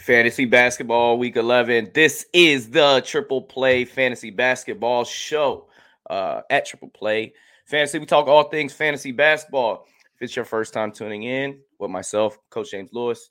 [0.00, 1.90] Fantasy Basketball Week 11.
[1.92, 5.68] This is the Triple Play Fantasy Basketball Show
[6.08, 7.34] uh, at Triple Play
[7.66, 7.98] Fantasy.
[7.98, 9.86] We talk all things fantasy basketball.
[10.14, 13.28] If it's your first time tuning in with myself, Coach James Lewis,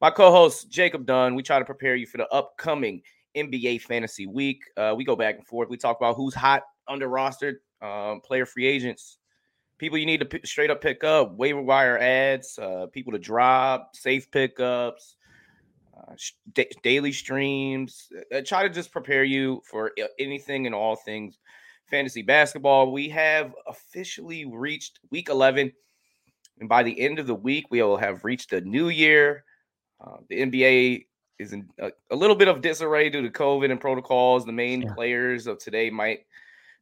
[0.00, 3.02] my co host, Jacob Dunn, we try to prepare you for the upcoming
[3.36, 4.64] NBA Fantasy Week.
[4.76, 5.68] Uh, we go back and forth.
[5.68, 9.18] We talk about who's hot, under rostered, um, player free agents,
[9.78, 13.18] people you need to p- straight up pick up, waiver wire ads, uh, people to
[13.20, 15.14] drop, safe pickups
[16.00, 16.14] uh,
[16.54, 18.08] d- daily streams.
[18.32, 21.38] I uh, try to just prepare you for anything and all things
[21.90, 22.92] fantasy basketball.
[22.92, 25.72] We have officially reached week 11.
[26.60, 29.44] And by the end of the week, we will have reached a new year.
[30.00, 31.06] Uh, the NBA
[31.38, 34.44] is in a, a, little bit of disarray due to COVID and protocols.
[34.44, 34.94] The main yeah.
[34.94, 36.20] players of today might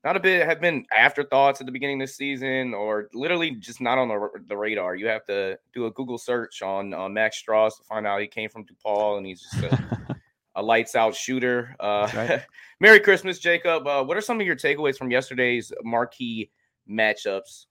[0.05, 3.81] not a bit have been afterthoughts at the beginning of the season or literally just
[3.81, 4.95] not on the, the radar.
[4.95, 8.29] You have to do a Google search on uh, Max Strus to find out he
[8.29, 10.17] came from DePaul and he's just a,
[10.55, 11.75] a lights out shooter.
[11.81, 12.43] Uh, right.
[12.81, 13.87] Merry Christmas, Jacob.
[13.87, 16.51] Uh, what are some of your takeaways from yesterday's marquee
[16.89, 17.67] matchups?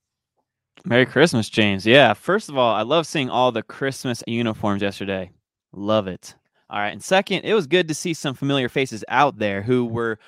[0.86, 1.86] Merry Christmas, James.
[1.86, 5.32] Yeah, first of all, I love seeing all the Christmas uniforms yesterday.
[5.72, 6.36] Love it.
[6.70, 6.92] All right.
[6.92, 10.20] And second, it was good to see some familiar faces out there who were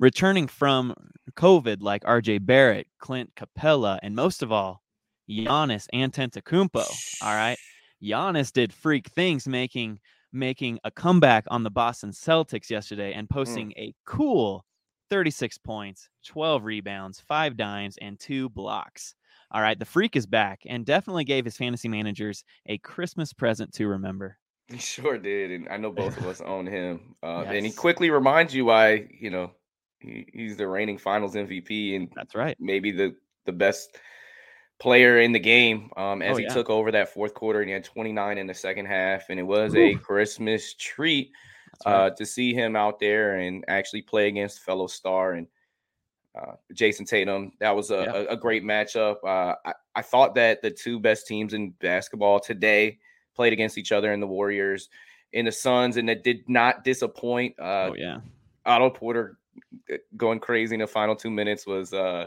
[0.00, 0.94] returning from
[1.34, 4.82] COVID, like RJ Barrett, Clint Capela, and most of all,
[5.28, 6.84] Giannis Antetokounmpo.
[7.22, 7.58] All right,
[8.02, 10.00] Giannis did freak things, making
[10.32, 13.32] making a comeback on the Boston Celtics yesterday and mm.
[13.32, 13.78] posting mm.
[13.78, 14.64] a cool
[15.10, 19.14] 36 points, 12 rebounds, five dimes, and two blocks.
[19.50, 23.72] All right, the freak is back and definitely gave his fantasy managers a Christmas present
[23.74, 24.38] to remember.
[24.68, 27.16] He sure did, and I know both of us own him.
[27.24, 27.54] Uh, yes.
[27.56, 29.50] And he quickly reminds you why you know
[30.00, 32.56] he, he's the reigning Finals MVP, and that's right.
[32.58, 33.14] Maybe the
[33.46, 33.98] the best
[34.80, 36.54] player in the game um, as oh, he yeah.
[36.54, 39.42] took over that fourth quarter and he had 29 in the second half and it
[39.42, 39.78] was Ooh.
[39.78, 41.30] a christmas treat
[41.84, 41.92] right.
[42.06, 45.46] uh, to see him out there and actually play against fellow star and
[46.40, 48.12] uh, jayson tatum that was a, yeah.
[48.12, 52.40] a, a, great matchup uh, I, I, thought that the two best teams in basketball
[52.40, 52.98] today
[53.34, 54.88] played against each other in the warriors
[55.32, 58.18] in the suns and that did not disappoint uh, oh yeah
[58.64, 59.39] otto porter
[60.16, 62.26] going crazy in the final two minutes was uh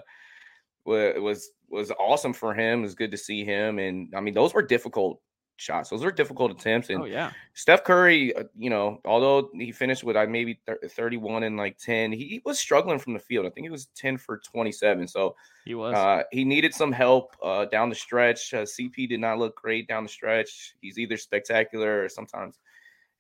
[0.86, 2.80] was was awesome for him.
[2.80, 5.20] It was good to see him, and I mean those were difficult
[5.58, 5.90] shots.
[5.90, 6.90] Those were difficult attempts.
[6.90, 11.44] And oh yeah, Steph Curry, uh, you know, although he finished with uh, maybe 31
[11.44, 13.46] and like 10, he was struggling from the field.
[13.46, 15.08] I think he was 10 for 27.
[15.08, 15.96] So he was.
[15.96, 18.54] Uh, he needed some help uh, down the stretch.
[18.54, 20.76] Uh, CP did not look great down the stretch.
[20.82, 22.60] He's either spectacular or sometimes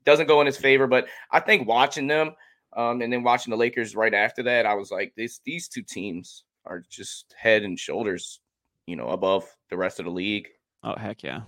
[0.06, 0.88] doesn't go in his favor.
[0.88, 2.32] But I think watching them
[2.76, 5.84] um, and then watching the Lakers right after that, I was like, this these two
[5.84, 8.40] teams are just head and shoulders,
[8.88, 10.48] you know, above the rest of the league.
[10.84, 11.42] Oh heck yeah.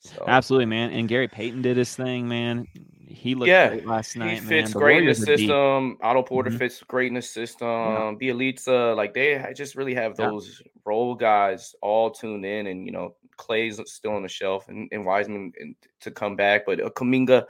[0.00, 0.90] So, Absolutely, man.
[0.90, 2.66] And Gary Payton did his thing, man.
[3.06, 4.34] He looked yeah, great last night.
[4.34, 5.96] He fits great in the system.
[6.02, 6.58] Otto Porter mm-hmm.
[6.58, 7.68] fits great in the system.
[7.68, 8.14] Yeah.
[8.20, 10.72] Bjelica, like they just really have those yeah.
[10.84, 15.06] role guys all tuned in, and you know Clay's still on the shelf, and, and
[15.06, 15.52] Wiseman
[16.00, 17.44] to come back, but uh, Kuminga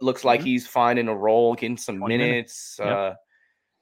[0.00, 0.46] looks like mm-hmm.
[0.46, 2.78] he's finding a role, getting some minutes.
[2.78, 2.80] minutes.
[2.80, 3.14] Uh,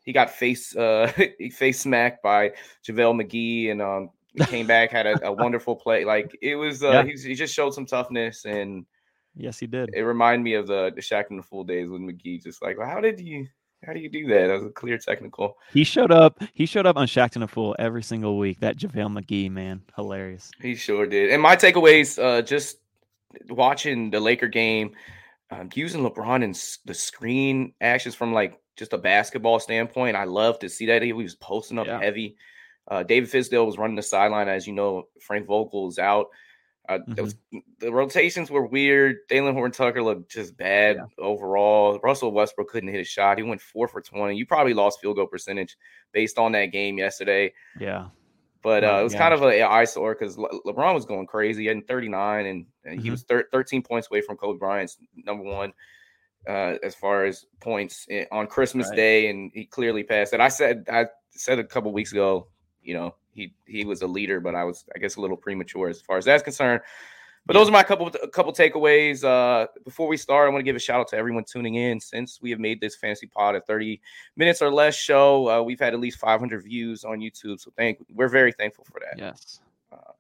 [0.09, 1.13] he got face uh,
[1.53, 2.53] face smacked by
[2.87, 4.11] JaVale McGee and um,
[4.47, 6.05] came back, had a, a, wonderful play.
[6.05, 7.03] Like it was, uh, yeah.
[7.05, 8.87] he, he, just showed some toughness and
[9.37, 9.91] yes, he did.
[9.93, 12.43] It reminded me of the the Shaq and the Fool days with McGee.
[12.43, 13.47] Just like, well, how did you?
[13.87, 14.49] How do you do that?
[14.49, 15.57] That was a clear technical.
[15.73, 16.43] He showed up.
[16.55, 18.59] He showed up on Shaqtin' a Fool every single week.
[18.61, 20.51] That JaVale McGee, man, hilarious.
[20.61, 21.31] He sure did.
[21.31, 22.79] And my takeaways, uh, just
[23.51, 24.95] watching the Laker game,
[25.51, 26.55] um, using LeBron and
[26.85, 30.17] the screen actions from like just a basketball standpoint.
[30.17, 32.01] I love to see that he was posting up yeah.
[32.01, 32.37] heavy.
[32.87, 35.09] Uh, David Fizdale was running the sideline, as you know.
[35.21, 36.29] Frank Vogel is out.
[36.89, 37.23] Uh, mm-hmm.
[37.23, 37.37] was,
[37.81, 39.17] the rotations were weird.
[39.31, 41.05] Talen Horton-Tucker looked just bad yeah.
[41.23, 41.99] overall.
[42.03, 43.37] Russell Westbrook couldn't hit a shot.
[43.37, 44.37] He went four for twenty.
[44.37, 45.77] You probably lost field goal percentage
[46.13, 47.53] based on that game yesterday.
[47.79, 48.07] Yeah.
[48.63, 51.69] But uh, it was kind of an eyesore because Le- LeBron was going crazy.
[51.69, 53.05] Had 39, and, and mm-hmm.
[53.05, 55.73] he was thir- 13 points away from Kobe Bryant's number one
[56.49, 58.97] uh, as far as points in, on Christmas right.
[58.97, 60.41] Day, and he clearly passed it.
[60.41, 62.49] I said I said a couple weeks ago,
[62.83, 65.89] you know, he he was a leader, but I was I guess a little premature
[65.89, 66.81] as far as that's concerned.
[67.49, 69.25] But those are my couple a couple takeaways.
[69.25, 71.99] Uh, before we start, I want to give a shout out to everyone tuning in.
[71.99, 74.03] Since we have made this fantasy pod a 30
[74.37, 77.59] minutes or less show, uh, we've had at least 500 views on YouTube.
[77.59, 79.19] So thank we're very thankful for that.
[79.19, 79.61] Yes.
[79.91, 80.13] Uh,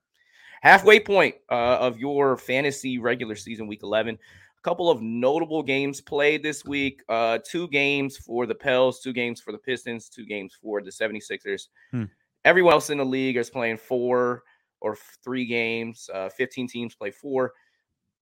[0.62, 4.14] halfway point uh, of your fantasy regular season, week 11.
[4.14, 7.02] A couple of notable games played this week.
[7.10, 10.90] Uh, two games for the Pels, two games for the Pistons, two games for the
[10.90, 11.68] 76ers.
[11.90, 12.04] Hmm.
[12.46, 14.44] Everyone else in the league is playing four
[14.80, 16.08] or three games.
[16.12, 17.52] Uh, 15 teams play four,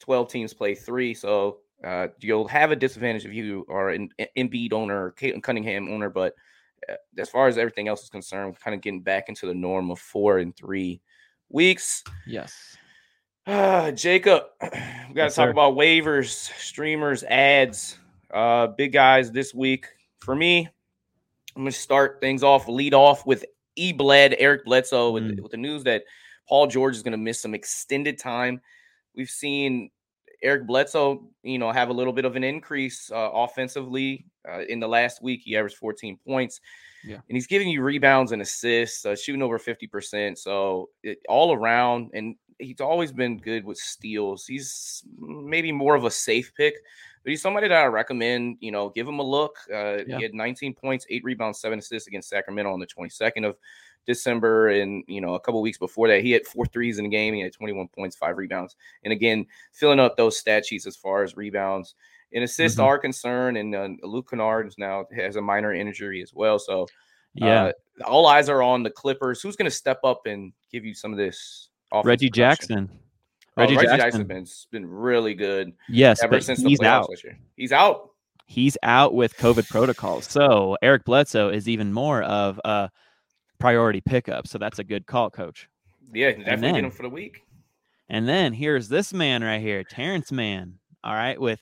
[0.00, 1.14] 12 teams play three.
[1.14, 6.08] So Uh, you'll have a disadvantage if you are an Embiid owner, Caitlin Cunningham owner,
[6.08, 6.34] but
[6.88, 9.90] uh, as far as everything else is concerned, kind of getting back into the norm
[9.90, 11.02] of four and three
[11.50, 12.02] weeks.
[12.26, 12.78] Yes.
[13.46, 15.50] Uh, Jacob, we got to Yes, talk sir.
[15.50, 16.28] about waivers,
[16.58, 17.98] streamers, ads.
[18.30, 19.86] Uh, big guys this week.
[20.20, 20.66] For me,
[21.54, 23.44] I'm going to start things off, lead off with
[23.76, 23.92] E.
[23.92, 25.40] Bled, Eric Bledsoe, with, Mm.
[25.42, 26.04] with the news that
[26.48, 28.60] Paul George is going to miss some extended time.
[29.14, 29.90] We've seen
[30.42, 34.80] Eric Bledsoe, you know, have a little bit of an increase uh, offensively uh, in
[34.80, 35.42] the last week.
[35.44, 36.60] He averaged 14 points.
[37.04, 37.16] Yeah.
[37.16, 40.36] And he's giving you rebounds and assists, uh, shooting over 50%.
[40.36, 44.46] So it, all around, and he's always been good with steals.
[44.46, 46.74] He's maybe more of a safe pick,
[47.22, 49.56] but he's somebody that I recommend, you know, give him a look.
[49.72, 50.16] Uh, Yeah.
[50.18, 53.56] He had 19 points, eight rebounds, seven assists against Sacramento on the 22nd of
[54.06, 54.68] December.
[54.68, 57.34] And, you know, a couple weeks before that, he had four threes in the game.
[57.34, 58.76] He had 21 points, five rebounds.
[59.04, 61.94] And again, filling up those stat sheets as far as rebounds
[62.32, 62.84] and assists Mhm.
[62.84, 63.56] are concerned.
[63.56, 66.58] And uh, Luke Kennard is now has a minor injury as well.
[66.58, 66.86] So,
[67.34, 67.64] Yeah.
[67.64, 67.72] uh,
[68.04, 69.40] all eyes are on the Clippers.
[69.42, 71.68] Who's going to step up and give you some of this?
[72.04, 72.88] Reggie production?
[72.88, 72.90] Jackson.
[73.58, 74.28] Oh, Reggie, Reggie, Jackson.
[74.28, 77.08] Jackson's been been really good Yes, ever since the he's out.
[77.56, 78.10] He's out.
[78.48, 80.26] He's out with COVID protocols.
[80.26, 82.90] So Eric Bledsoe is even more of a
[83.58, 84.46] priority pickup.
[84.46, 85.68] So that's a good call, coach.
[86.12, 87.42] Yeah, definitely then- get him for the week.
[88.08, 90.78] And then here's this man right here, Terrence Mann.
[91.02, 91.60] All right, with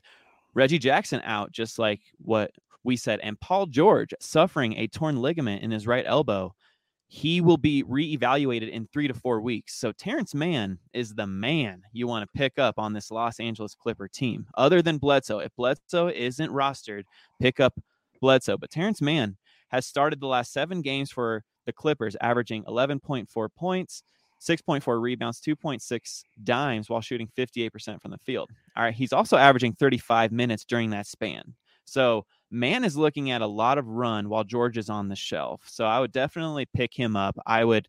[0.52, 2.50] Reggie Jackson out, just like what
[2.82, 6.54] we said, and Paul George suffering a torn ligament in his right elbow.
[7.06, 9.76] He will be reevaluated in three to four weeks.
[9.76, 13.74] So Terrence Mann is the man you want to pick up on this Los Angeles
[13.74, 15.38] Clipper team, other than Bledsoe.
[15.38, 17.04] If Bledsoe isn't rostered,
[17.40, 17.78] pick up
[18.20, 18.58] Bledsoe.
[18.58, 19.36] But Terrence Mann
[19.68, 24.02] has started the last seven games for the Clippers, averaging 11.4 points,
[24.40, 28.50] 6.4 rebounds, 2.6 dimes while shooting 58% from the field.
[28.76, 28.94] All right.
[28.94, 31.54] He's also averaging 35 minutes during that span.
[31.84, 35.62] So Mann is looking at a lot of run while George is on the shelf.
[35.66, 37.36] So I would definitely pick him up.
[37.46, 37.88] I would,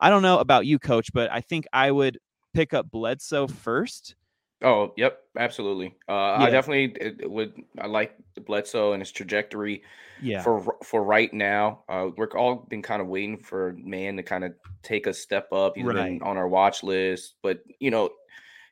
[0.00, 2.18] I don't know about you, coach, but I think I would
[2.54, 4.14] pick up Bledsoe first.
[4.62, 5.96] Oh, yep, absolutely.
[6.08, 6.50] Uh, I Yeah.
[6.50, 7.54] definitely uh, would.
[7.80, 8.14] I like
[8.46, 9.82] Bledsoe and his trajectory
[10.20, 10.42] Yeah.
[10.42, 11.84] for for right now.
[11.88, 15.52] Uh, we're all been kind of waiting for Mann to kind of take a step
[15.52, 15.76] up.
[15.76, 16.18] He's Right.
[16.18, 18.10] been on our watch list, but you know,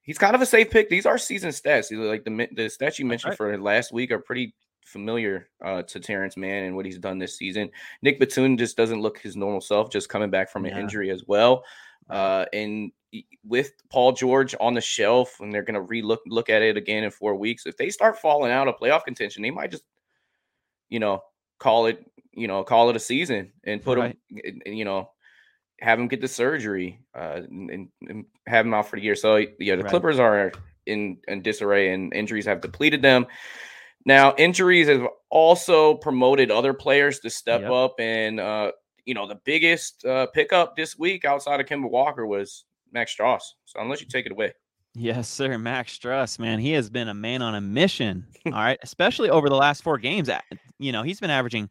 [0.02, 0.88] he's kind of a safe pick.
[0.88, 1.90] These are season stats.
[1.90, 3.37] Like the the stats you mentioned right.
[3.37, 4.54] for last week are pretty
[4.84, 7.70] familiar uh, to Terrence Mann and what he's done this season.
[8.02, 10.81] Nick Batum just doesn't look his normal self, just coming back from an Yeah.
[10.81, 11.64] injury as well.
[12.08, 12.90] Uh, and
[13.45, 17.05] with Paul George on the shelf, and they're going to relook look at it again
[17.05, 17.67] in four weeks.
[17.67, 19.85] If they start falling out of playoff contention, they might just,
[20.89, 21.23] you know,
[21.59, 24.17] call it, you know, call it a season and put Right.
[24.31, 25.11] him, you know,
[25.81, 29.17] have him get the surgery uh, and, and have him out for the year.
[29.17, 29.91] So yeah, the Right.
[29.91, 30.53] Clippers are
[30.87, 33.27] in, in disarray, and injuries have depleted them.
[34.07, 37.71] Now, injuries have also promoted other players to step Yep.
[37.71, 38.73] up, and uh,
[39.05, 43.40] you know, the biggest uh, pickup this week outside of Kemba Walker was Max Strus.
[43.64, 44.52] So unless you take it away.
[44.94, 45.56] Yes, sir.
[45.56, 48.26] Max Strus, man, he has been a man on a mission.
[48.46, 50.28] All right, especially over the last four games.
[50.78, 51.70] You know, he's been averaging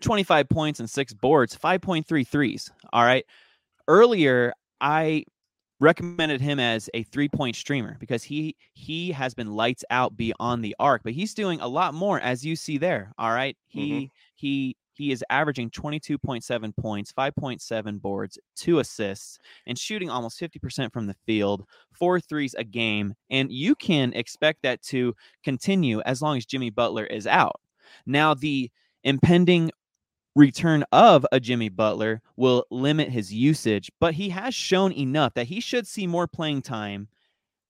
[0.00, 2.70] 25 points and six boards, 5.3 threes.
[2.92, 3.24] All right.
[3.88, 5.24] Earlier, I
[5.80, 10.76] recommended him as a three-point streamer because he he has been lights out beyond the
[10.78, 13.12] arc, but he's doing a lot more as you see there.
[13.18, 13.56] All right.
[13.66, 14.04] He mm-hmm.
[14.36, 21.06] he he is averaging 22.7 points, 5.7 boards, two assists, and shooting almost 50% from
[21.06, 23.14] the field, four threes a game.
[23.30, 27.58] And you can expect that to continue as long as Jimmy Butler is out.
[28.04, 28.70] Now, the
[29.02, 29.70] impending
[30.36, 35.46] return of a Jimmy Butler will limit his usage, but he has shown enough that
[35.46, 37.08] he should see more playing time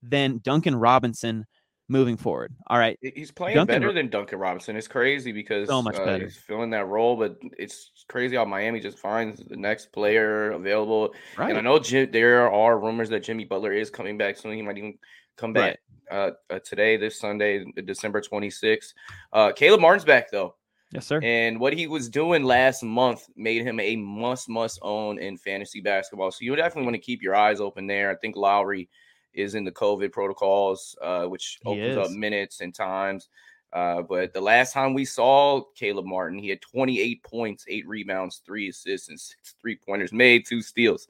[0.03, 1.47] than Duncan Robinson
[1.91, 2.55] moving forward.
[2.69, 2.99] All right.
[3.03, 4.77] He's playing Duncan better Ro- than Duncan Robinson.
[4.77, 6.25] It's crazy because So much uh, better.
[6.25, 11.13] he's filling that role, but it's crazy how Miami just finds the next player available.
[11.37, 11.51] Right.
[11.51, 14.55] And I know Jim, there are rumors that Jimmy Butler is coming back soon.
[14.55, 14.99] He might even
[15.37, 15.81] come back
[16.11, 18.95] uh, uh, today, this Sunday, December 26th.
[19.33, 20.55] Uh, Caleb Martin's back though.
[20.93, 21.21] Yes, sir.
[21.23, 25.81] And what he was doing last month made him a must, must own in fantasy
[25.81, 26.33] basketball.
[26.33, 28.11] So you definitely want to keep your eyes open there.
[28.11, 28.89] I think Lowry
[29.35, 33.29] is in the COVID protocols, uh, which He opens up minutes and times.
[33.73, 38.43] Uh, but the last time we saw Caleb Martin, he had 28 points, eight rebounds,
[38.45, 41.07] three assists, and six three pointers made, two steals.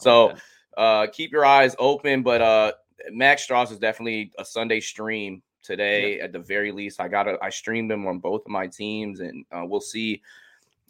[0.00, 0.40] So Okay.
[0.76, 2.22] uh, keep your eyes open.
[2.22, 2.72] But uh,
[3.10, 7.00] Max Strus is definitely a Sunday stream today at the very least.
[7.00, 10.22] I got to I streamed him on both of my teams, and uh, we'll see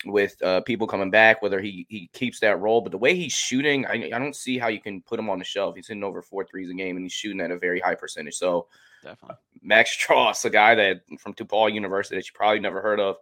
[0.06, 2.80] with uh, people coming back whether he he keeps that role.
[2.80, 5.38] But the way he's shooting, I, I don't see how you can put him on
[5.38, 5.76] the shelf.
[5.76, 8.34] He's hitting over four threes a game, and he's shooting at a very high percentage.
[8.34, 8.68] So
[9.02, 9.36] Definitely.
[9.62, 13.16] Max Strus, a guy that from DePaul University that you probably never heard of,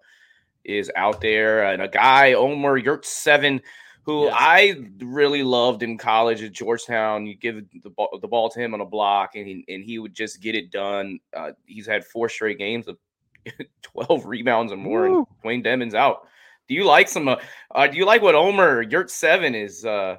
[0.64, 3.60] is out there, and a guy Omer Yurtseven,
[4.04, 4.34] who yes.
[4.36, 7.26] I really loved in college at Georgetown.
[7.26, 9.98] You give the ball, the ball to him on a block, and he, and he
[9.98, 11.18] would just get it done.
[11.36, 12.96] Uh, he's had four straight games of
[13.82, 15.16] 12 rebounds or more, Woo.
[15.18, 16.26] and Wayne Dedmon's out.
[16.68, 17.28] Do you like some?
[17.28, 17.36] Uh,
[17.74, 20.16] uh, do you like what Omer Yurtseven is uh,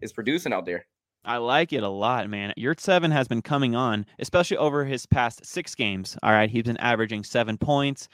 [0.00, 0.86] is producing out there?
[1.24, 2.52] I like it a lot, man.
[2.56, 6.16] Yurtseven has been coming on, especially over his past six games.
[6.22, 8.08] All right, he's been averaging seven points,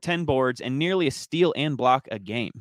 [0.00, 2.52] ten boards, and nearly a steal and block a game.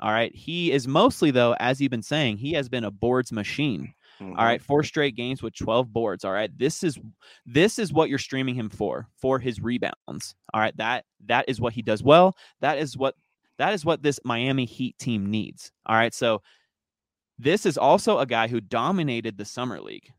[0.00, 3.32] All right, he is mostly though, as you've been saying, he has been a boards
[3.32, 3.94] machine.
[4.20, 4.38] Mm-hmm.
[4.38, 6.24] All right, four straight games with 12 boards.
[6.24, 6.50] All right.
[6.56, 6.98] This is
[7.46, 10.34] this is what you're streaming him for, for his rebounds.
[10.52, 10.76] All right.
[10.76, 12.36] That that is what he does well.
[12.60, 13.14] That is what
[13.58, 15.72] that is what this Miami Heat team needs.
[15.86, 16.14] All right.
[16.14, 16.42] So
[17.38, 20.10] this is also a guy who dominated the summer league.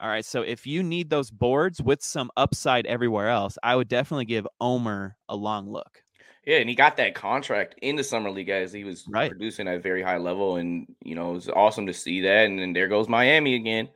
[0.00, 0.24] All right.
[0.24, 4.46] So if you need those boards with some upside everywhere else, I would definitely give
[4.60, 6.02] Omer a long look.
[6.44, 9.30] Yeah, and he got that contract in the summer league as he was right.
[9.30, 12.46] producing at a very high level, and you know it was awesome to see that.
[12.46, 13.90] And then there goes Miami again,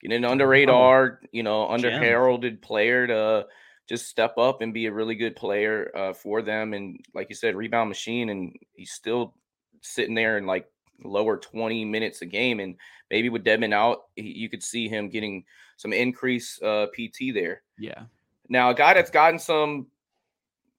[0.00, 3.46] getting an under radar, you know, under heralded player to
[3.88, 6.74] just step up and be a really good player uh, for them.
[6.74, 9.34] And like you said, rebound machine, and he's still
[9.80, 10.66] sitting there in like
[11.02, 12.60] lower 20 minutes a game.
[12.60, 12.76] And
[13.10, 15.44] maybe with Dedmon out, he, you could see him getting
[15.76, 17.62] some increase uh, PT there.
[17.78, 18.02] Yeah.
[18.48, 19.86] Now, a guy that's gotten some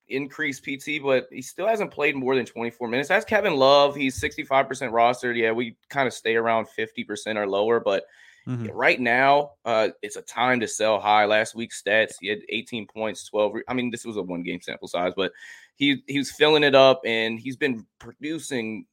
[0.07, 3.09] increased PT, but he still hasn't played more than 24 minutes.
[3.09, 3.95] That's Kevin Love.
[3.95, 5.37] He's 65% rostered.
[5.37, 8.05] Yeah, we kind of stay around 50% or lower, but
[8.49, 8.75] Mm-hmm.
[8.75, 11.25] Right now, uh, it's a time to sell high.
[11.25, 13.53] Last week's stats, he had 18 points, 12.
[13.53, 15.31] Re- I mean, this was a one game sample size, but
[15.75, 18.87] he he was filling it up and he's been producing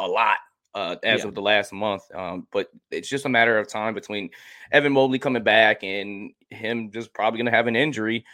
[0.00, 0.38] a lot
[0.74, 1.28] uh, as yeah.
[1.28, 2.02] of the last month.
[2.12, 4.30] Um, but it's just a matter of time between
[4.72, 8.24] Evan Mobley coming back and him just probably going to have an injury.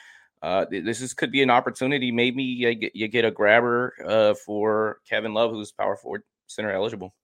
[0.40, 2.10] Uh, this is could be an opportunity.
[2.10, 6.72] Maybe you get, you get a grabber uh, for Kevin Love, who's power forward center
[6.72, 7.14] eligible.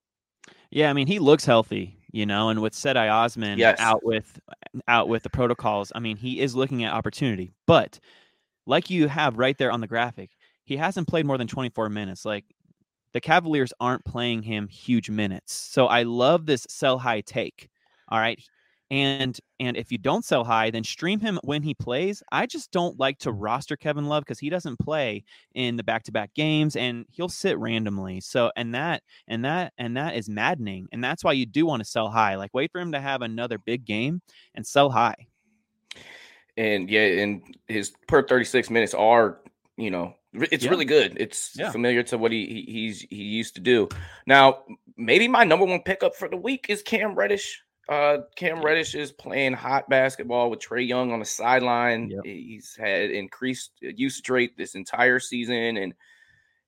[0.71, 3.79] Yeah, I mean he looks healthy you know, and with Cedi Osman yes.
[3.81, 4.41] out with
[4.87, 7.53] out with the protocols, I mean, he is looking at opportunity.
[7.67, 8.01] But
[8.67, 10.31] like you have right there on the graphic,
[10.65, 12.25] he hasn't played more than 24 minutes.
[12.25, 12.45] Like
[13.13, 15.53] the Cavaliers aren't playing him huge minutes.
[15.53, 17.69] So I love this sell high take.
[18.09, 18.41] All right
[18.91, 22.23] and and if you don't sell high then stream him when he plays.
[22.33, 26.35] I just don't like to roster kevin love because he doesn't play in the back-to-back
[26.35, 28.21] games and he'll sit randomly.
[28.21, 30.89] So and that and that and that is maddening.
[30.93, 32.37] And that's why you do want to sell high.
[32.37, 34.23] Like wait for him to have another big game
[34.55, 35.27] and sell high.
[36.57, 39.41] And yeah and his per 36 minutes are
[39.77, 40.71] you know it's yeah.
[40.71, 41.17] really good.
[41.19, 41.71] It's yeah.
[41.71, 43.89] familiar to what he, he he's he used to do.
[44.27, 44.65] Now
[44.97, 49.13] maybe my number one pickup for the week is cam reddish uh, Cam Reddish is
[49.13, 52.11] playing hot basketball with Trae Young on the sideline.
[52.11, 52.25] Yep.
[52.25, 55.95] He's had increased usage rate this entire season, and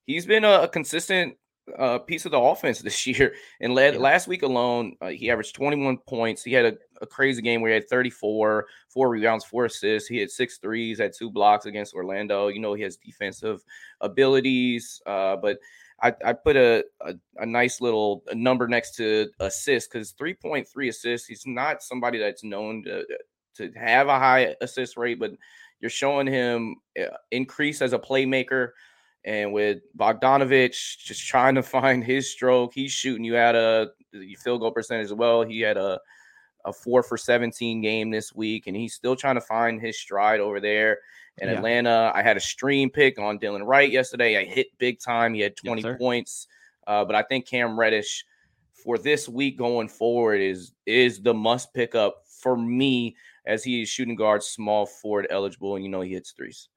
[0.07, 1.37] he's been a, a consistent
[1.79, 3.35] uh, piece of the offense this year.
[3.61, 4.01] And led, yeah.
[4.01, 6.43] last week alone, uh, he averaged 21 points.
[6.43, 10.09] He had a, a, crazy game where he had 34, four rebounds, four assists.
[10.09, 12.49] He had six threes, had two blocks against Orlando.
[12.49, 13.63] You know, he has defensive
[14.01, 15.59] abilities, uh, but–
[16.03, 21.27] I, I put a, a, a nice little number next to assist because 3.3 assists.
[21.27, 23.05] He's not somebody that's known to
[23.57, 25.33] to have a high assist rate, but
[25.81, 28.71] you're showing him uh, increase as a playmaker.
[29.25, 33.91] And with Bogdanovic just trying to find his stroke, he's shooting you at a
[34.43, 35.43] field goal percentage as well.
[35.43, 36.01] He had a
[36.65, 40.41] a four for 17 game this week, and he's still trying to find his stride
[40.41, 40.99] over there
[41.39, 41.55] in yeah.
[41.55, 42.13] Atlanta.
[42.15, 44.39] I had a stream pick on Delon Wright yesterday.
[44.39, 45.35] I hit big time.
[45.35, 46.47] He had 20 yes, points.
[46.87, 48.25] Uh, but I think Cam Reddish
[48.83, 53.83] for this week going forward is is the must pick up for me as he
[53.83, 56.69] is shooting guard, small forward eligible, and you know he hits threes.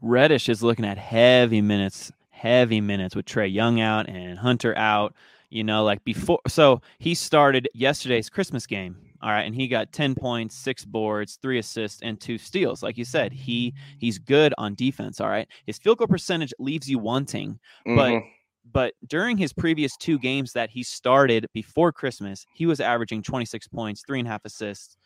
[0.00, 5.14] Reddish is looking at heavy minutes, heavy minutes with Trae Young out and Hunter out.
[5.50, 9.90] You know, like before, so he started yesterday's Christmas game all right, and he got
[9.90, 12.82] 10 points, six boards, three assists, and two steals.
[12.82, 15.18] Like you said, he he's good on defense.
[15.18, 15.48] All right.
[15.64, 17.96] His field goal percentage leaves you wanting, mm-hmm.
[17.96, 18.22] but
[18.70, 23.66] but during his previous two games that he started before Christmas, he was averaging 26
[23.68, 24.98] points, three and a half assists,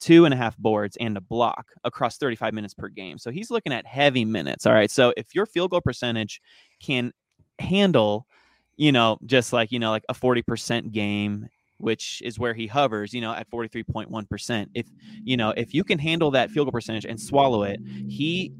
[0.00, 3.16] two and a half boards, and a block across 35 minutes per game.
[3.16, 4.66] So he's looking at heavy minutes.
[4.66, 4.90] All right.
[4.90, 6.42] So if your field goal percentage
[6.82, 7.10] can
[7.58, 8.26] handle,
[8.76, 11.48] you know, just like, you know, like a 40% game
[11.82, 14.66] which is where he hovers, you know, at 43.1%.
[14.74, 14.86] If,
[15.24, 18.52] you know, if you can handle that field goal percentage and swallow it, he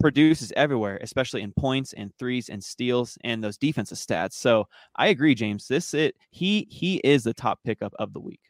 [0.00, 4.34] produces everywhere, especially in points and threes and steals and those defensive stats.
[4.34, 5.66] So I agree, James.
[5.68, 8.40] This it he he is the top pickup of the week.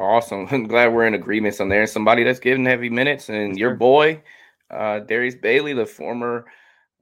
[0.00, 0.46] Awesome.
[0.50, 1.86] I'm glad we're in agreements on there.
[1.86, 3.76] Somebody that's giving heavy minutes, and Yes, your sir.
[3.76, 4.22] boy,
[4.70, 6.46] uh, Darius Bazley, the former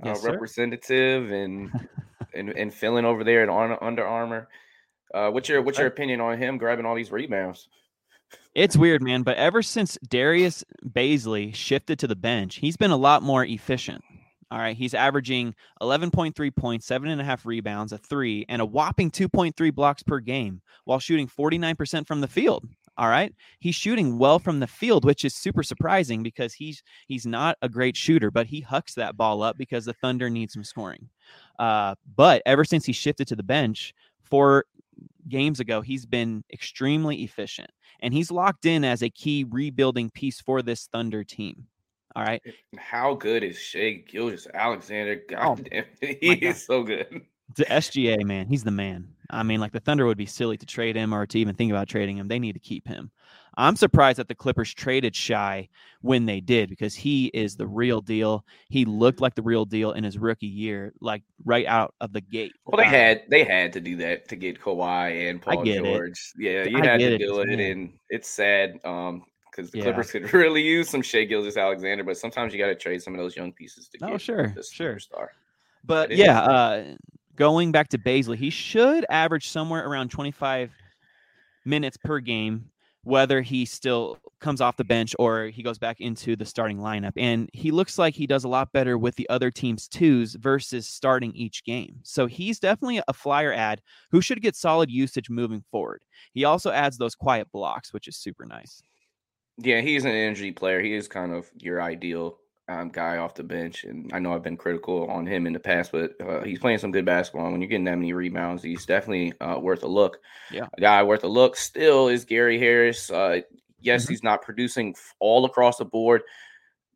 [0.04, 1.70] uh, Yes, representative and,
[2.34, 3.48] and and filling over there at
[3.82, 4.48] Under Armour.
[5.12, 7.68] Uh, what's your what's your opinion on him grabbing all these rebounds?
[8.54, 12.96] It's weird, man, but ever since Darius Bazley shifted to the bench, he's been a
[12.96, 14.02] lot more efficient.
[14.50, 14.76] All right.
[14.76, 19.74] He's averaging 11.3 points, seven and a half rebounds, a three, and a whopping 2.3
[19.74, 22.64] blocks per game while shooting 49% from the field.
[22.96, 23.34] All right.
[23.58, 27.68] He's shooting well from the field, which is super surprising because he's he's not a
[27.68, 31.08] great shooter, but he hucks that ball up because the Thunder needs some scoring.
[31.58, 33.92] Uh, but ever since he shifted to the bench,
[34.22, 34.66] four
[35.28, 40.40] games ago, he's been extremely efficient and he's locked in as a key rebuilding piece
[40.40, 41.66] for this Thunder team.
[42.16, 42.40] All right.
[42.78, 45.22] How good is Shai Gilgeous-Alexander?
[45.32, 46.48] Oh, God damn, he God.
[46.48, 47.22] is so good.
[47.56, 49.08] The SGA, man, he's the man.
[49.30, 51.70] I mean, like the Thunder would be silly to trade him or to even think
[51.70, 52.28] about trading him.
[52.28, 53.10] They need to keep him.
[53.56, 55.68] I'm surprised that the Clippers traded Shai
[56.02, 58.44] when they did because he is the real deal.
[58.68, 62.20] He looked like the real deal in his rookie year, like right out of the
[62.20, 62.52] gate.
[62.66, 65.78] Well, they Uh, had they had to do that to get Kawhi and Paul get
[65.78, 65.82] it.
[65.84, 66.32] George.
[66.36, 69.84] Yeah, you I had to do just, it, and it's sad um because the Yeah.
[69.84, 73.18] Clippers could really use some Shai Gilgeous-Alexander, but sometimes you got to trade some of
[73.20, 74.96] those young pieces to Oh, get sure, the sure.
[74.96, 75.28] superstar.
[75.84, 76.94] But It yeah, uh,
[77.36, 80.72] going back to Bazley, he should average somewhere around 25
[81.64, 82.70] minutes per game,
[83.04, 87.12] whether he still comes off the bench or he goes back into the starting lineup.
[87.16, 90.86] And he looks like he does a lot better with the other team's twos versus
[90.88, 92.00] starting each game.
[92.02, 93.80] So he's definitely a flyer ad
[94.10, 96.02] who should get solid usage moving forward.
[96.32, 98.82] He also adds those quiet blocks, which is super nice.
[99.58, 100.80] Yeah, he's an energy player.
[100.80, 104.42] He is kind of your ideal um, guy off the bench, and I know I've
[104.42, 107.50] been critical on him in the past, but uh, he's playing some good basketball.
[107.50, 110.18] When you're getting that many rebounds, he's definitely uh, worth a look.
[110.50, 110.66] Yeah.
[110.76, 113.10] a guy worth a look still is Gary Harris.
[113.10, 113.40] Uh,
[113.80, 114.08] yes, Mhm.
[114.10, 116.22] he's not producing all across the board,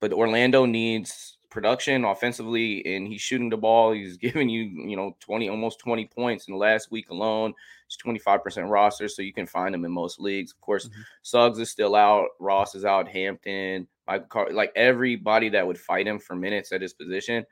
[0.00, 3.92] but Orlando needs production offensively, and he's shooting the ball.
[3.92, 7.54] He's giving you, you know, 20, almost 20 points in the last week alone.
[7.86, 10.52] It's 25% roster, so you can find him in most leagues.
[10.52, 10.92] Of course, Mhm.
[11.22, 12.28] Suggs is still out.
[12.38, 13.08] Ross is out.
[13.08, 17.46] Hampton, Michael Car- like everybody that would fight him for minutes at his position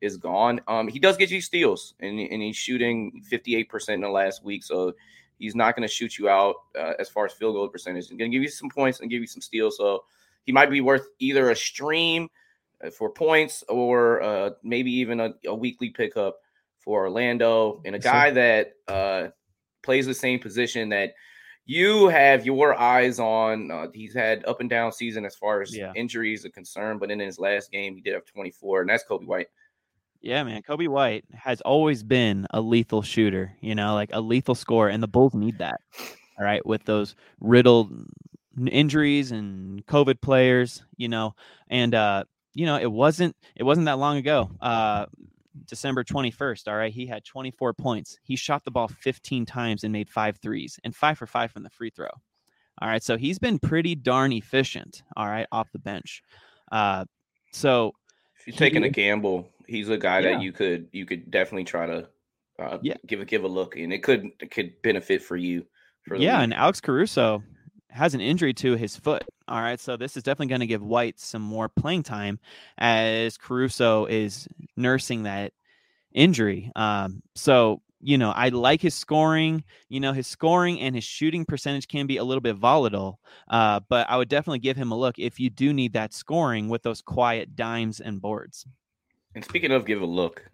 [0.00, 0.60] is gone.
[0.68, 4.62] Um, he does get you steals, and, and he's shooting 58% in the last week.
[4.64, 4.94] So
[5.38, 8.08] he's not going to shoot you out uh, as far as field goal percentage.
[8.08, 9.76] He's going to give you some points and give you some steals.
[9.76, 10.04] So
[10.44, 12.28] he might be worth either a stream
[12.88, 16.38] for points or uh, maybe even a, a weekly pickup
[16.78, 19.28] for Orlando and a guy that uh,
[19.82, 21.12] plays the same position that
[21.66, 23.70] you have your eyes on.
[23.70, 25.92] Uh, he's had up and down season as far as Yeah.
[25.94, 29.26] injuries are concerned, but in his last game, he did have 24, and that's Coby
[29.26, 29.48] White.
[30.22, 30.62] Yeah, man.
[30.62, 35.02] Coby White has always been a lethal shooter, you know, like a lethal scorer, and
[35.02, 35.80] the Bulls need that.
[36.38, 37.92] All right, with those riddled
[38.66, 41.34] injuries and COVID players, you know,
[41.68, 44.50] and uh, you know, it wasn't it wasn't that long ago.
[44.60, 45.06] Uh
[45.66, 48.18] December 21st, all right, he had 24 points.
[48.22, 51.64] He shot the ball 15 times and made five threes and five for five from
[51.64, 52.08] the free throw.
[52.80, 56.22] All right, so he's been pretty darn efficient, all right, off the bench.
[56.72, 57.04] Uh
[57.52, 57.92] so
[58.38, 60.32] If you're He taking a gamble, he's a guy Yeah.
[60.34, 62.08] that you could you could definitely try to
[62.58, 62.96] uh, Yeah.
[63.06, 65.66] give a give a look, and it could it could benefit for you.
[66.06, 66.44] For the yeah, league.
[66.44, 67.42] and Alex Caruso
[67.90, 69.24] has an injury to his foot.
[69.50, 72.38] All right, so this is definitely going to give White some more playing time
[72.78, 75.52] as Caruso is nursing that
[76.12, 76.70] injury.
[76.76, 79.64] Um, so you know, I like his scoring.
[79.88, 83.80] You know, his scoring and his shooting percentage can be a little bit volatile, uh,
[83.88, 86.82] but I would definitely give him a look if you do need that scoring with
[86.82, 88.66] those quiet dimes and boards.
[89.34, 90.48] And speaking of give a look,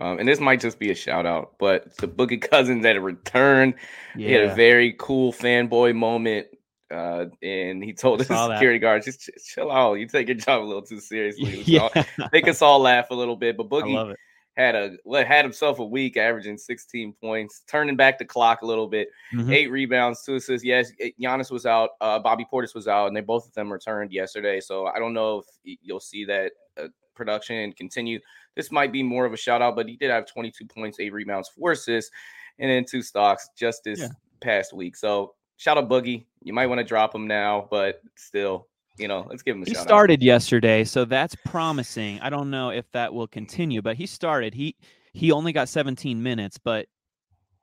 [0.00, 3.00] um, and this might just be a shout out, but the Boogie Cousins at a
[3.00, 3.74] return,
[4.16, 6.48] he had a very cool fanboy moment.
[6.90, 8.56] Uh, and he told his saw that.
[8.56, 9.94] security guard, just ch- chill out.
[9.94, 11.62] You take your job a little too seriously.
[11.66, 11.88] yeah,
[12.32, 13.56] make us all laugh a little bit.
[13.56, 14.14] But Boogie
[14.56, 18.66] had a well, had himself a week, averaging 16 points, turning back the clock a
[18.66, 19.52] little bit, Mhm.
[19.54, 20.64] eight rebounds, two assists.
[20.64, 24.10] Yes, Giannis was out, uh, Bobby Portis was out, and they both of them returned
[24.10, 24.58] yesterday.
[24.58, 28.18] So I don't know if you'll see that uh, production continue.
[28.56, 31.12] This might be more of a shout out, but he did have 22 points, eight
[31.12, 32.10] rebounds, four assists,
[32.58, 34.08] and then two stocks just this Yeah.
[34.40, 34.96] past week.
[34.96, 36.24] So shout out Boogie.
[36.42, 39.66] You might want to drop him now, but still, you know, let's give him a
[39.66, 39.88] He shout out.
[39.88, 42.18] started yesterday, so that's promising.
[42.20, 44.54] I don't know if that will continue, but he started.
[44.54, 44.74] He
[45.12, 46.86] he only got 17 minutes, but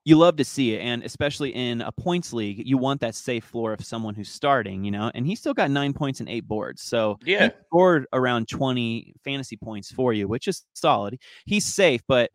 [0.04, 3.44] you love to see it, and especially in a points league, you want that safe
[3.46, 5.10] floor of someone who's starting, you know.
[5.16, 7.50] And he still got nine points and eight boards, so he Yeah.
[7.68, 11.20] scored around 20 fantasy points for you, which is solid.
[11.46, 12.30] He's safe, but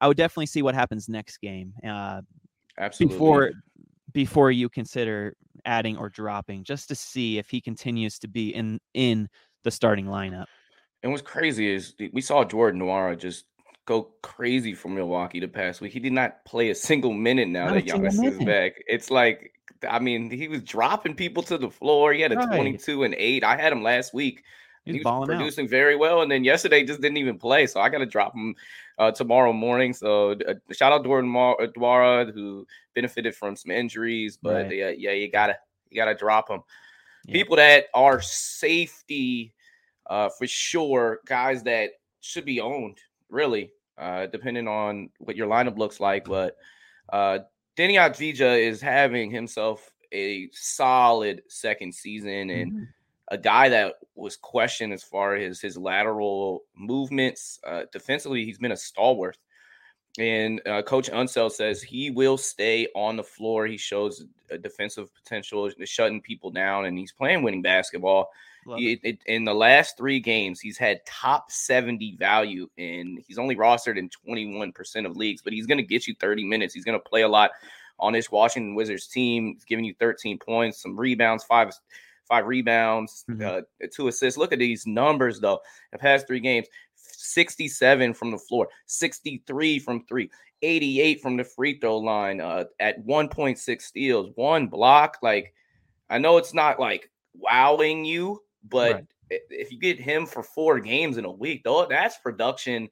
[0.00, 1.72] I would definitely see what happens next game.
[1.84, 2.20] Uh,
[2.78, 3.14] Absolutely.
[3.16, 3.50] before
[4.16, 8.80] before you consider adding or dropping, just to see if he continues to be in
[8.94, 9.28] in
[9.62, 10.46] the starting lineup.
[11.02, 13.44] And what's crazy is we saw Jordan Nwora just
[13.84, 15.92] go crazy for Milwaukee the past week.
[15.92, 18.82] He did not play a single minute now Not that Giannis is back.
[18.86, 19.52] It's like,
[19.86, 22.14] I mean, he was dropping people to the floor.
[22.14, 22.48] He had a Right.
[22.48, 23.44] 22 and 8.
[23.44, 24.42] I had him last week.
[24.86, 25.36] He's he was balling out.
[25.36, 27.66] producing very well, and then yesterday just didn't even play.
[27.66, 28.54] So I got to drop him
[28.98, 29.92] uh, tomorrow morning.
[29.92, 34.74] So uh, shout out Jordan Mar- uh, Nwora who benefited from some injuries, but Right.
[34.76, 35.58] yeah, yeah, you gotta
[35.90, 36.62] you gotta drop him.
[37.26, 37.32] Yeah.
[37.34, 39.52] People that are safety
[40.08, 45.76] uh, for sure, guys that should be owned really, uh, depending on what your lineup
[45.78, 46.24] looks like.
[46.24, 46.56] But
[47.12, 47.40] uh,
[47.76, 52.88] Deni Avdija is having himself a solid second season and Mhm.
[53.28, 57.58] A guy that was questioned as far as his lateral movements.
[57.66, 59.38] Uh, defensively, he's been a stalwart.
[60.18, 63.66] And uh, Coach Unseld says he will stay on the floor.
[63.66, 68.30] He shows a defensive potential, shutting people down, and he's playing winning basketball.
[68.76, 69.00] He, it.
[69.04, 73.96] it, in the last three games, he's had top 70 value, and he's only rostered
[73.96, 76.74] in 21% of leagues, but he's going to get you 30 minutes.
[76.74, 77.50] He's going to play a lot
[78.00, 79.54] on this Washington Wizards team.
[79.54, 81.72] He's giving you 13 points, some rebounds, five
[82.28, 83.42] five rebounds, Mhm.
[83.42, 83.62] uh,
[83.92, 84.36] two assists.
[84.38, 85.60] Look at these numbers, though.
[85.92, 90.30] The past three games 67 from the floor, 63 from three,
[90.62, 95.18] 88 from the free throw line, uh, at 1.6 steals, one block.
[95.22, 95.52] Like,
[96.10, 98.92] I know it's not like wowing you, but
[99.30, 99.40] Right.
[99.50, 102.88] if you get him for four games in a week, though, that's production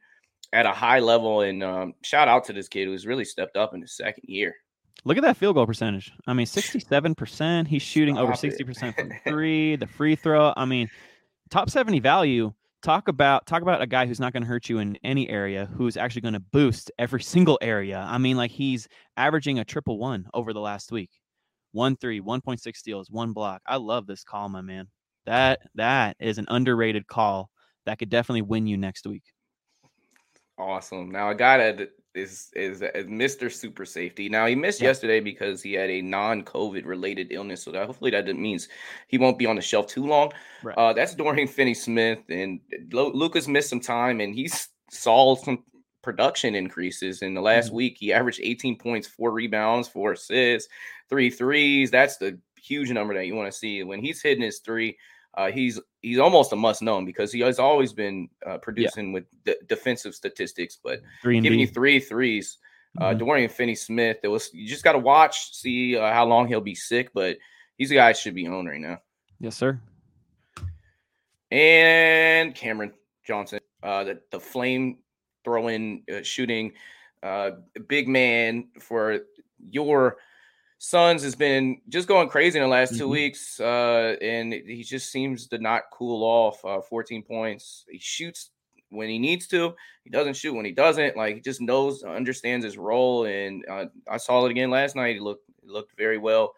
[0.52, 1.40] at a high level.
[1.42, 4.54] And um, shout out to this kid who's really stepped up in his second year.
[5.04, 6.12] Look at that field goal percentage.
[6.26, 7.66] I mean, 67%.
[7.66, 8.66] He's shooting over Stop it.
[8.66, 10.54] 60% from three, the free throw.
[10.57, 10.88] I mean,
[11.50, 12.52] top 70 value.
[12.83, 15.70] Talk about talk about a guy who's not going to hurt you in any area,
[15.74, 18.04] who's actually going to boost every single area.
[18.07, 21.11] I mean, like he's averaging a triple one over the last week.
[21.72, 23.62] One three, 1.6 steals, one block.
[23.66, 24.88] I love this call, my man.
[25.24, 27.48] That that is an underrated call
[27.87, 29.24] that could definitely win you next week.
[30.59, 31.11] Awesome.
[31.11, 33.53] Now a guy that is is, is Mr.
[33.53, 34.29] Super Safety.
[34.29, 34.88] Now he missed Yeah.
[34.88, 37.62] yesterday because he had a non-COVID related illness.
[37.62, 38.68] So that hopefully that means
[39.09, 40.33] he won't be on the shelf too long.
[40.62, 40.77] Right.
[40.79, 42.61] Uh, that's Dorian Finney-Smith, and
[42.92, 44.48] Lu- Lucas missed some time, and he
[44.90, 45.64] saw some
[46.03, 47.74] production increases in the last Mhm.
[47.74, 47.96] week.
[47.98, 50.68] He averaged 18 points, four rebounds, four assists,
[51.09, 51.90] three threes.
[51.90, 53.83] That's the huge number that you want to see.
[53.83, 54.96] When he's hitting his three,
[55.36, 59.24] uh, he's he's almost a must known because he has always been uh, producing with
[59.44, 62.58] de- defensive statistics, but Three giving you three threes.
[63.00, 63.18] Uh, Mhm.
[63.18, 64.18] Dorian Finney Smith.
[64.22, 67.38] It was you just got to watch, see uh, how long he'll be sick, but
[67.76, 69.00] he's a guy should be owned right now.
[69.40, 69.80] Yes, sir.
[71.50, 72.92] And Cameron
[73.26, 74.98] Johnson, uh, the the flame
[75.44, 76.72] throwing, uh, shooting,
[77.22, 77.52] uh,
[77.88, 79.20] big man for
[79.70, 80.16] your
[80.78, 83.10] Suns has been just going crazy in the last two Mhm.
[83.10, 86.62] weeks, uh, and he just seems to not cool off.
[86.64, 87.84] Uh, 14 points.
[87.88, 88.50] He shoots
[88.90, 89.74] when he needs to.
[90.04, 91.16] He doesn't shoot when he doesn't.
[91.16, 95.14] Like he just knows, understands his role, and uh, I saw it again last night.
[95.14, 96.54] He looked he looked very well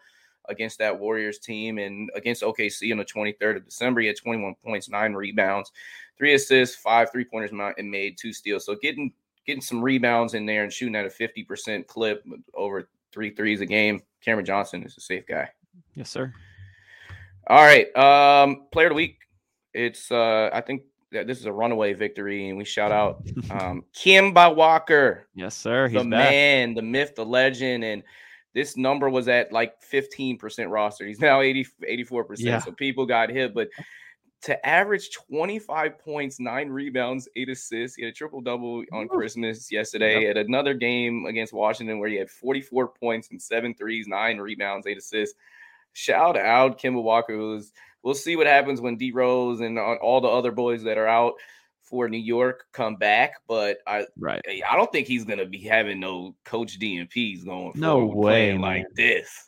[0.49, 4.01] against that Warriors team and against OKC on the 23rd of December.
[4.01, 5.71] He had 21 points, nine rebounds,
[6.17, 8.65] three assists, five three pointers, and made two steals.
[8.65, 9.13] So getting
[9.45, 13.65] getting some rebounds in there and shooting at a 50% clip over three threes a
[13.65, 14.01] game.
[14.21, 15.49] Cameron Johnson is a safe guy.
[15.95, 16.33] Yes, sir.
[17.47, 17.95] All right.
[17.95, 19.19] Um, player of the week.
[19.73, 23.83] It's uh I think that this is a runaway victory, and we shout out um
[23.95, 25.87] Kemba Walker yes, sir.
[25.87, 26.31] He's the back.
[26.31, 28.03] man, the myth, the legend, and
[28.53, 31.05] this number was at like 15% roster.
[31.05, 32.37] He's now 80, 84%.
[32.39, 32.57] Yeah.
[32.57, 33.69] So people got hit, but
[34.43, 39.71] to average 25 points, nine rebounds, eight assists, he had a triple double on Christmas
[39.71, 40.23] yesterday.
[40.23, 40.35] Yep.
[40.35, 44.85] At another game against Washington where he had 44 points and seven threes, nine rebounds,
[44.87, 45.37] eight assists.
[45.93, 47.71] Shout out Kemba Walker, who's
[48.03, 51.07] we'll see what happens when D Rose and all all the other boys that are
[51.07, 51.33] out
[51.81, 53.35] for New York come back.
[53.47, 54.41] But I Right.
[54.47, 57.71] I don't think he's gonna be having no coach DNPs going.
[57.75, 59.47] No way, like this.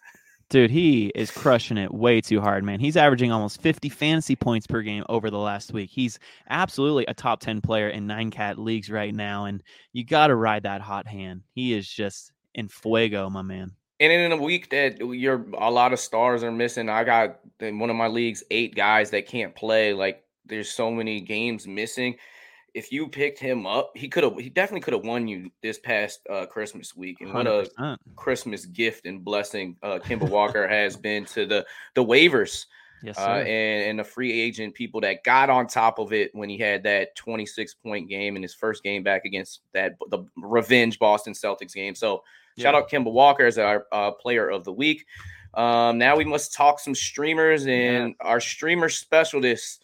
[0.49, 2.79] Dude, he is crushing it way too hard, man.
[2.79, 5.91] He's averaging almost 50 fantasy points per game over the last week.
[5.91, 6.17] He's
[6.49, 9.45] absolutely a top 10 player in nine cat leagues right now.
[9.45, 9.61] And
[9.93, 11.43] you got to ride that hot hand.
[11.53, 13.73] He is just in fuego, my man.
[13.99, 17.77] And in a week that you're a lot of stars are missing, I got in
[17.77, 19.93] one of my leagues eight guys that can't play.
[19.93, 22.15] Like there's so many games missing.
[22.79, 24.37] If you picked him up, he could have.
[24.37, 27.21] He definitely could have won you this past uh, Christmas week.
[27.21, 31.65] And what a Christmas gift and blessing uh, Kemba Walker has been to the
[31.95, 32.65] the waivers.
[33.03, 36.49] Yes, uh, and, and the free agent people that got on top of it when
[36.49, 40.99] he had that 26 point game in his first game back against that the revenge
[40.99, 41.95] Boston Celtics game.
[41.95, 42.23] So
[42.59, 45.05] Shout out Kemba Walker as our uh, player of the week.
[45.53, 48.27] Um, now we must talk some streamers and yeah.
[48.27, 49.81] our streamer specialist,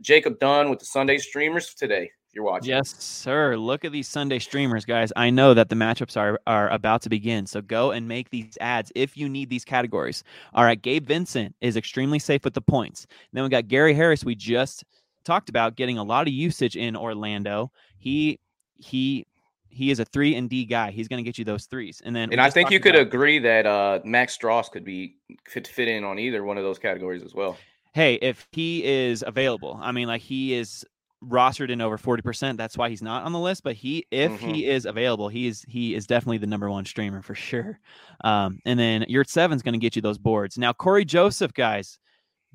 [0.00, 2.10] Jacob Dunn with the Sunday streamers today.
[2.36, 2.68] You're watching.
[2.68, 3.56] Yes, sir.
[3.56, 5.10] Look at these Sunday streamers, guys.
[5.16, 7.46] I know that the matchups are are about to begin.
[7.46, 10.22] So go and make these ads if you need these categories.
[10.52, 13.06] All right, Gabe Vincent is extremely safe with the points.
[13.32, 14.22] Then we got Gary Harris.
[14.22, 14.84] We just
[15.24, 17.72] talked about getting a lot of usage in Orlando.
[17.96, 18.38] He
[18.74, 19.26] he
[19.70, 20.90] he is a three and D guy.
[20.90, 22.02] He's going to get you those threes.
[22.04, 25.16] And then, and I think you could about, agree that uh, Max Strus could be
[25.48, 27.56] fit fit in on either one of those categories as well.
[27.94, 30.84] Hey, if he is available, I mean, like he is
[31.24, 32.56] rostered in over 40%.
[32.56, 33.62] That's why he's not on the list.
[33.62, 34.48] But he, if mm-hmm.
[34.48, 37.78] he is available, he is he is definitely the number one streamer for sure.
[38.24, 40.58] Um, and then Yurtseven's going to get you those boards.
[40.58, 41.98] Now, Cory Joseph, guys,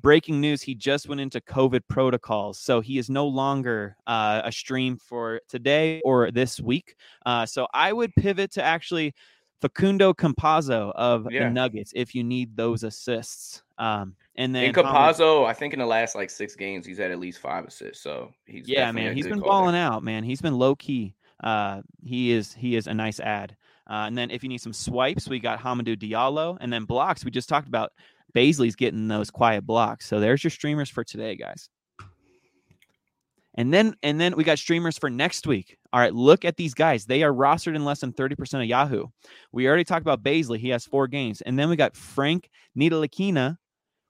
[0.00, 4.52] breaking news: he just went into COVID protocols, so he is no longer uh, a
[4.52, 6.96] stream for today or this week.
[7.26, 9.14] Uh, so I would pivot to actually
[9.60, 11.44] Facundo Campazzo of yeah.
[11.44, 13.62] the Nuggets if you need those assists.
[13.78, 17.10] Um, and then in Campazzo, I think in the last like six games, he's had
[17.10, 18.02] at least five assists.
[18.02, 20.24] So he's yeah, man, he's been balling out, man.
[20.24, 21.14] He's been low key.
[21.42, 23.56] Uh, he is he is a nice ad.
[23.90, 27.24] Uh, and then if you need some swipes, we got Hamidou Diallo, and then blocks.
[27.24, 27.92] We just talked about
[28.34, 30.06] Bazley's getting those quiet blocks.
[30.06, 31.68] So there's your streamers for today, guys.
[33.54, 35.76] And then and then we got streamers for next week.
[35.92, 37.04] All right, look at these guys.
[37.04, 39.08] They are rostered in less than 30% of Yahoo.
[39.52, 40.58] We already talked about Bazley.
[40.58, 41.42] He has four games.
[41.42, 43.58] And then we got Frank Ntilikina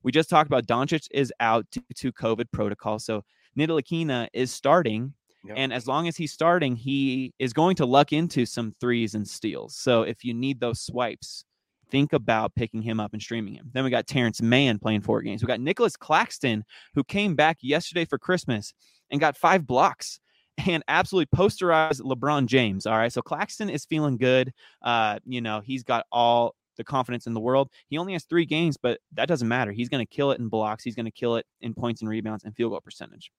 [0.03, 2.99] we just talked about Doncic is out due to COVID protocol.
[2.99, 3.25] So
[3.59, 5.15] Ntilikina is starting.
[5.45, 5.57] Yep.
[5.59, 9.27] And as long as he's starting, he is going to luck into some threes and
[9.27, 9.75] steals.
[9.77, 11.45] So if you need those swipes,
[11.91, 13.71] think about picking him up and streaming him.
[13.73, 15.43] Then we got Terrence Mann playing four games.
[15.43, 18.73] We got Nicolas Claxton, who came back yesterday for Christmas
[19.11, 20.21] and got five blocks
[20.67, 22.87] and absolutely posterized LeBron James.
[22.87, 23.13] All right.
[23.13, 24.53] So Claxton is feeling good.
[24.81, 27.71] Uh, you know, he's got all the confidence in the world.
[27.89, 29.73] He only has three games, but that doesn't matter.
[29.73, 30.85] He's going to kill it in blocks.
[30.85, 33.31] He's going to kill it in points and rebounds and field goal percentage.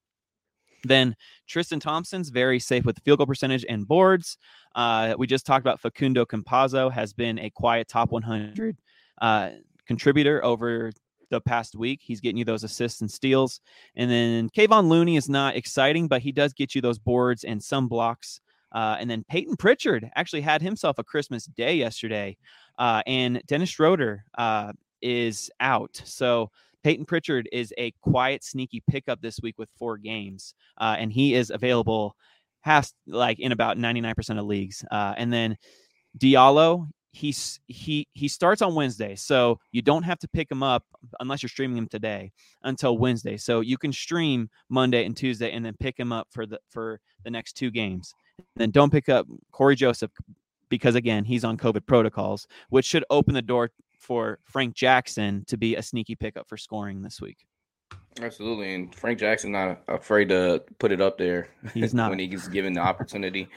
[0.86, 1.16] Then
[1.48, 4.38] Tristan Thompson's very safe with field goal percentage and boards.
[4.76, 8.78] Uh, we just talked about Facundo Campazzo has been a quiet top 100
[9.22, 9.50] uh,
[9.88, 10.92] contributor over
[11.30, 12.02] the past week.
[12.04, 13.62] He's getting you those assists and steals.
[13.96, 17.64] And then Kevon Looney is not exciting, but he does get you those boards and
[17.64, 18.40] some blocks.
[18.74, 22.38] Uh, and then Peyton Pritchard actually had himself a Christmas day yesterday.
[22.78, 26.02] Uh, and Dennis Schroeder uh, is out.
[26.06, 26.50] So
[26.84, 30.54] Peyton Pritchard is a quiet, sneaky pickup this week with four games.
[30.78, 32.16] Uh, and he is available
[32.62, 34.84] half like in about 99% of leagues.
[34.90, 35.58] Uh, and then
[36.18, 40.84] Diallo, he's he he starts on Wednesday, so you don't have to pick him up
[41.20, 42.32] unless you're streaming him today
[42.64, 43.38] until Wednesday.
[43.38, 47.00] So you can stream Monday and Tuesday, and then pick him up for the for
[47.24, 48.14] the next two games.
[48.56, 50.12] Then don't pick up Cory Joseph
[50.70, 53.70] because again he's on COVID protocols, which should open the door
[54.00, 57.46] for Frank Jackson to be a sneaky pickup for scoring this week.
[58.22, 61.48] Absolutely, and Frank Jackson not afraid to put it up there.
[61.74, 63.50] He's not when he's given the opportunity.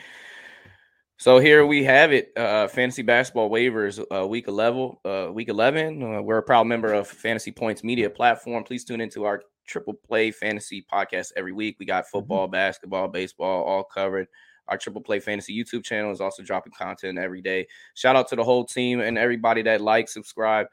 [1.19, 4.97] So here we have it, uh, fantasy basketball waivers, uh, week eleven.
[5.05, 8.65] Uh, week eleven, uh, we're a proud member of Fantasy Points Media platform.
[8.65, 11.77] Please tune into our Triple Play Fantasy podcast every week.
[11.79, 12.19] We got mm-hmm.
[12.19, 12.53] football, mm-hmm.
[12.53, 14.29] basketball, baseball, all covered.
[14.69, 17.67] Our Triple Play Fantasy YouTube channel is also dropping content every day.
[17.95, 20.67] Shout out to the whole team and everybody that likes, subscribe,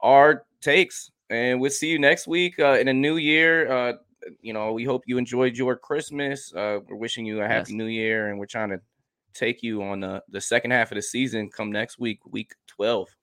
[0.00, 1.10] our takes.
[1.30, 3.70] And we'll see you next week uh, in a new year.
[3.70, 3.92] Uh,
[4.40, 6.52] you know, we hope you enjoyed your Christmas.
[6.54, 7.76] Uh, we're wishing you a happy yes.
[7.76, 8.80] new year, and we're trying to
[9.34, 13.08] take you on the, the second half of the season come next week, week 12.